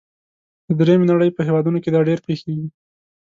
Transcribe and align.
د 0.67 0.69
دریمې 0.79 1.05
نړۍ 1.11 1.29
په 1.33 1.41
هیوادونو 1.47 1.77
کې 1.83 1.89
دا 1.91 1.99
ډیر 2.09 2.19
پیښیږي. 2.27 2.67